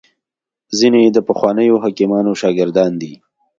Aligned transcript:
ځیني 0.77 1.03
د 1.11 1.17
پخوانیو 1.27 1.81
حکیمانو 1.83 2.31
شاګردان 2.41 2.91
دي 3.01 3.13